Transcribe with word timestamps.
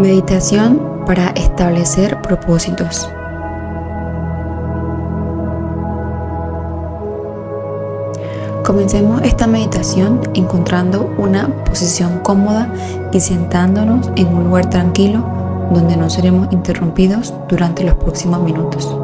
Meditación 0.00 1.04
para 1.04 1.28
establecer 1.32 2.22
propósitos. 2.22 3.06
Comencemos 8.64 9.20
esta 9.20 9.46
meditación 9.46 10.22
encontrando 10.32 11.14
una 11.18 11.48
posición 11.66 12.20
cómoda 12.20 12.72
y 13.12 13.20
sentándonos 13.20 14.10
en 14.16 14.28
un 14.28 14.44
lugar 14.44 14.70
tranquilo 14.70 15.22
donde 15.70 15.98
no 15.98 16.08
seremos 16.08 16.50
interrumpidos 16.50 17.34
durante 17.50 17.84
los 17.84 17.96
próximos 17.96 18.42
minutos. 18.42 18.96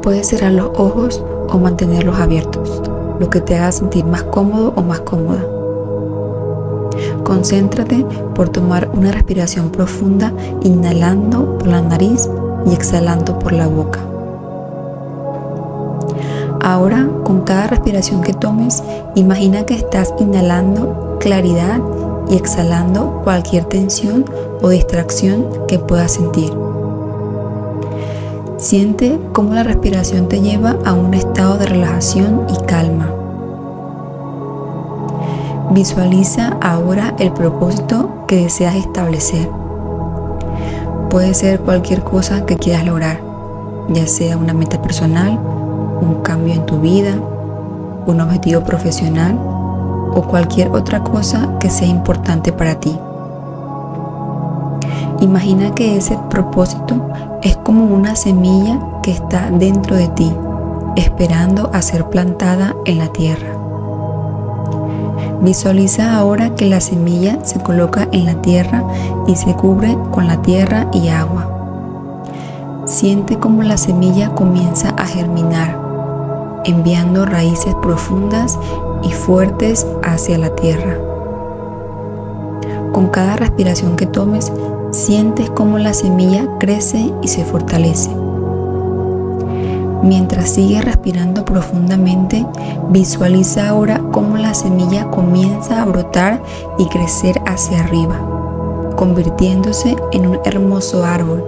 Puedes 0.00 0.28
cerrar 0.28 0.52
los 0.52 0.70
ojos 0.78 1.22
o 1.50 1.58
mantenerlos 1.58 2.18
abiertos, 2.18 2.80
lo 3.20 3.28
que 3.28 3.42
te 3.42 3.58
haga 3.58 3.70
sentir 3.70 4.06
más 4.06 4.22
cómodo 4.22 4.72
o 4.76 4.82
más 4.82 5.00
cómoda. 5.00 5.53
Concéntrate 7.24 8.04
por 8.34 8.50
tomar 8.50 8.90
una 8.94 9.10
respiración 9.10 9.70
profunda, 9.70 10.32
inhalando 10.62 11.58
por 11.58 11.68
la 11.68 11.80
nariz 11.80 12.28
y 12.66 12.74
exhalando 12.74 13.38
por 13.38 13.52
la 13.52 13.66
boca. 13.66 14.00
Ahora, 16.60 17.08
con 17.24 17.42
cada 17.42 17.66
respiración 17.66 18.22
que 18.22 18.32
tomes, 18.32 18.82
imagina 19.14 19.66
que 19.66 19.74
estás 19.74 20.14
inhalando 20.18 21.18
claridad 21.20 21.80
y 22.30 22.36
exhalando 22.36 23.20
cualquier 23.22 23.64
tensión 23.64 24.24
o 24.62 24.68
distracción 24.68 25.46
que 25.68 25.78
puedas 25.78 26.12
sentir. 26.12 26.52
Siente 28.56 29.18
cómo 29.32 29.52
la 29.52 29.62
respiración 29.62 30.28
te 30.28 30.40
lleva 30.40 30.76
a 30.84 30.94
un 30.94 31.12
estado 31.12 31.58
de 31.58 31.66
relajación 31.66 32.46
y 32.48 32.64
calma. 32.64 33.23
Visualiza 35.70 36.56
ahora 36.60 37.14
el 37.18 37.32
propósito 37.32 38.24
que 38.28 38.42
deseas 38.42 38.76
establecer. 38.76 39.48
Puede 41.10 41.34
ser 41.34 41.60
cualquier 41.60 42.04
cosa 42.04 42.44
que 42.44 42.56
quieras 42.56 42.84
lograr, 42.84 43.20
ya 43.88 44.06
sea 44.06 44.36
una 44.36 44.52
meta 44.52 44.80
personal, 44.82 45.38
un 46.00 46.20
cambio 46.22 46.54
en 46.54 46.66
tu 46.66 46.80
vida, 46.80 47.14
un 48.06 48.20
objetivo 48.20 48.62
profesional 48.62 49.38
o 50.14 50.22
cualquier 50.28 50.70
otra 50.70 51.02
cosa 51.02 51.58
que 51.58 51.70
sea 51.70 51.88
importante 51.88 52.52
para 52.52 52.78
ti. 52.78 52.96
Imagina 55.20 55.74
que 55.74 55.96
ese 55.96 56.18
propósito 56.28 57.08
es 57.42 57.56
como 57.56 57.84
una 57.84 58.14
semilla 58.14 58.78
que 59.02 59.12
está 59.12 59.50
dentro 59.50 59.96
de 59.96 60.08
ti, 60.08 60.32
esperando 60.96 61.70
a 61.72 61.80
ser 61.82 62.04
plantada 62.10 62.74
en 62.84 62.98
la 62.98 63.08
tierra. 63.08 63.63
Visualiza 65.42 66.16
ahora 66.16 66.54
que 66.54 66.66
la 66.66 66.80
semilla 66.80 67.44
se 67.44 67.60
coloca 67.60 68.08
en 68.12 68.24
la 68.24 68.40
tierra 68.40 68.82
y 69.26 69.36
se 69.36 69.54
cubre 69.54 69.96
con 70.10 70.26
la 70.26 70.40
tierra 70.42 70.88
y 70.92 71.08
agua. 71.08 71.50
Siente 72.86 73.38
como 73.38 73.62
la 73.62 73.76
semilla 73.76 74.30
comienza 74.30 74.90
a 74.90 75.06
germinar, 75.06 75.78
enviando 76.64 77.24
raíces 77.26 77.74
profundas 77.82 78.58
y 79.02 79.10
fuertes 79.10 79.86
hacia 80.02 80.38
la 80.38 80.54
tierra. 80.54 80.96
Con 82.92 83.08
cada 83.08 83.36
respiración 83.36 83.96
que 83.96 84.06
tomes, 84.06 84.52
sientes 84.92 85.50
como 85.50 85.78
la 85.78 85.92
semilla 85.92 86.46
crece 86.60 87.12
y 87.22 87.28
se 87.28 87.44
fortalece. 87.44 88.10
Mientras 90.02 90.50
sigues 90.50 90.84
respirando 90.84 91.33
profundamente, 91.54 92.44
visualiza 92.90 93.68
ahora 93.68 94.00
cómo 94.10 94.36
la 94.36 94.54
semilla 94.54 95.08
comienza 95.12 95.80
a 95.80 95.84
brotar 95.84 96.42
y 96.78 96.88
crecer 96.88 97.40
hacia 97.46 97.84
arriba, 97.84 98.16
convirtiéndose 98.96 99.94
en 100.10 100.26
un 100.26 100.40
hermoso 100.44 101.04
árbol. 101.04 101.44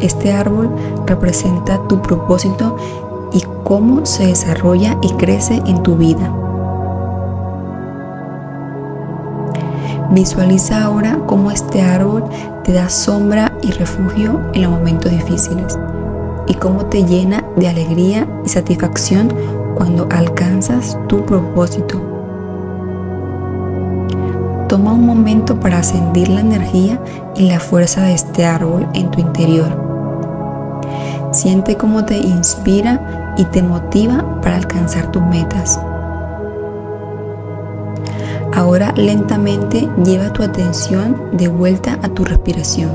Este 0.00 0.32
árbol 0.32 0.74
representa 1.06 1.80
tu 1.86 2.02
propósito 2.02 2.76
y 3.32 3.44
cómo 3.62 4.04
se 4.04 4.26
desarrolla 4.26 4.98
y 5.02 5.12
crece 5.12 5.62
en 5.66 5.84
tu 5.84 5.94
vida. 5.94 6.34
Visualiza 10.10 10.82
ahora 10.82 11.20
cómo 11.26 11.52
este 11.52 11.80
árbol 11.80 12.24
te 12.64 12.72
da 12.72 12.88
sombra 12.88 13.52
y 13.62 13.70
refugio 13.70 14.40
en 14.52 14.62
los 14.62 14.72
momentos 14.72 15.12
difíciles 15.12 15.78
y 16.48 16.54
cómo 16.54 16.86
te 16.86 17.04
llena 17.04 17.44
de 17.56 17.68
alegría 17.68 18.28
y 18.44 18.48
satisfacción 18.48 19.32
cuando 19.74 20.06
alcanzas 20.10 20.98
tu 21.08 21.24
propósito. 21.24 22.00
Toma 24.68 24.92
un 24.92 25.06
momento 25.06 25.58
para 25.60 25.78
ascendir 25.78 26.28
la 26.28 26.40
energía 26.40 27.00
y 27.36 27.48
la 27.48 27.60
fuerza 27.60 28.02
de 28.02 28.14
este 28.14 28.44
árbol 28.44 28.86
en 28.94 29.10
tu 29.10 29.20
interior. 29.20 29.86
Siente 31.32 31.76
cómo 31.76 32.04
te 32.04 32.16
inspira 32.16 33.34
y 33.36 33.44
te 33.44 33.62
motiva 33.62 34.40
para 34.40 34.56
alcanzar 34.56 35.12
tus 35.12 35.22
metas. 35.22 35.78
Ahora 38.54 38.92
lentamente 38.96 39.86
lleva 40.02 40.32
tu 40.32 40.42
atención 40.42 41.30
de 41.32 41.48
vuelta 41.48 41.98
a 42.02 42.08
tu 42.08 42.24
respiración. 42.24 42.90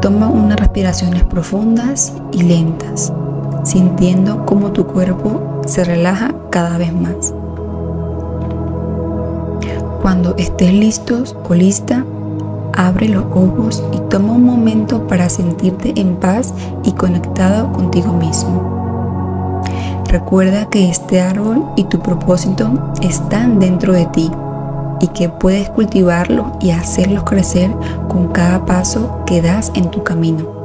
Toma 0.00 0.28
unas 0.28 0.58
respiraciones 0.58 1.24
profundas 1.24 2.14
y 2.32 2.42
lentas, 2.42 3.12
sintiendo 3.64 4.46
cómo 4.46 4.72
tu 4.72 4.86
cuerpo 4.86 5.60
se 5.66 5.84
relaja 5.84 6.34
cada 6.48 6.78
vez 6.78 6.94
más. 6.94 7.34
Cuando 10.00 10.34
estés 10.38 10.72
listo 10.72 11.22
o 11.46 11.54
lista, 11.54 12.06
abre 12.72 13.10
los 13.10 13.24
ojos 13.24 13.84
y 13.92 13.98
toma 14.08 14.32
un 14.32 14.44
momento 14.44 15.06
para 15.06 15.28
sentirte 15.28 15.92
en 16.00 16.16
paz 16.16 16.54
y 16.82 16.92
conectado 16.92 17.70
contigo 17.70 18.14
mismo. 18.14 19.60
Recuerda 20.06 20.64
que 20.70 20.88
este 20.88 21.20
árbol 21.20 21.66
y 21.76 21.84
tu 21.84 22.00
propósito 22.00 22.92
están 23.02 23.58
dentro 23.58 23.92
de 23.92 24.06
ti 24.06 24.30
y 25.00 25.08
que 25.08 25.28
puedes 25.28 25.68
cultivarlos 25.70 26.46
y 26.60 26.70
hacerlos 26.70 27.24
crecer 27.24 27.70
con 28.08 28.28
cada 28.28 28.64
paso 28.66 29.24
que 29.26 29.42
das 29.42 29.72
en 29.74 29.90
tu 29.90 30.04
camino. 30.04 30.60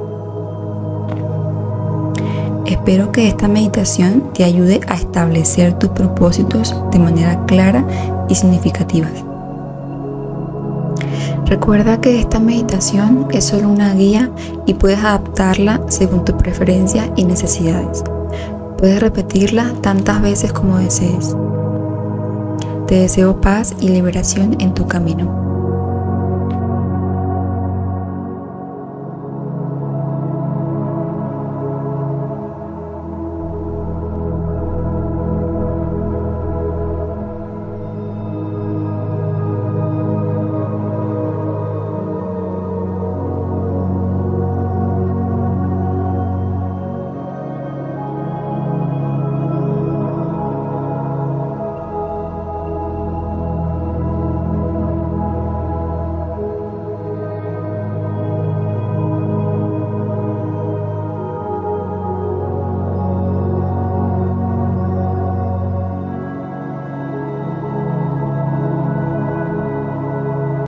Espero 2.66 3.12
que 3.12 3.28
esta 3.28 3.48
meditación 3.48 4.32
te 4.34 4.44
ayude 4.44 4.82
a 4.88 4.96
establecer 4.96 5.78
tus 5.78 5.92
propósitos 5.92 6.76
de 6.92 7.00
manera 7.00 7.46
clara 7.46 7.86
y 8.28 8.36
significativa. 8.36 9.08
Recuerda 11.46 12.02
que 12.02 12.20
esta 12.20 12.40
meditación 12.40 13.28
es 13.32 13.46
solo 13.46 13.70
una 13.70 13.94
guía 13.94 14.32
y 14.66 14.74
puedes 14.74 15.00
adaptarla 15.00 15.80
según 15.90 16.26
tus 16.26 16.36
preferencias 16.36 17.08
y 17.16 17.24
necesidades. 17.24 18.04
Puedes 18.80 19.00
repetirla 19.00 19.72
tantas 19.82 20.24
veces 20.24 20.52
como 20.52 20.80
desees. 20.80 21.36
Te 22.88 22.94
deseo 23.00 23.42
paz 23.42 23.76
y 23.82 23.90
liberación 23.90 24.58
en 24.62 24.76
tu 24.76 24.88
camino. 24.88 25.45